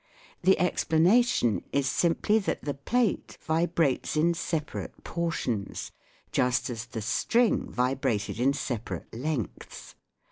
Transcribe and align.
The 0.41 0.57
explanation 0.57 1.63
is 1.71 1.87
simply 1.87 2.39
that 2.39 2.63
the 2.63 2.73
plate 2.73 3.37
vi 3.39 3.67
brates 3.67 4.17
in 4.17 4.33
separate 4.33 5.03
portions, 5.03 5.91
just 6.31 6.71
as 6.71 6.87
the 6.87 7.03
string 7.03 7.69
vibrated 7.69 8.39
in 8.39 8.53
separate 8.53 9.13
lengths. 9.13 9.93